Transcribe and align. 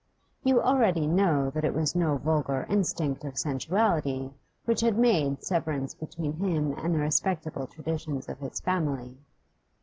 You 0.43 0.55
know 0.55 0.61
already 0.61 1.05
that 1.05 1.63
it 1.63 1.75
was 1.75 1.95
no 1.95 2.17
vulgar 2.17 2.65
instinct 2.67 3.23
of 3.23 3.37
sensuality 3.37 4.31
which 4.65 4.81
had 4.81 4.97
made 4.97 5.43
severance 5.43 5.93
between 5.93 6.33
him 6.37 6.71
and 6.73 6.95
the 6.95 6.99
respectable 6.99 7.67
traditions 7.67 8.27
of 8.27 8.39
his 8.39 8.59
family. 8.59 9.19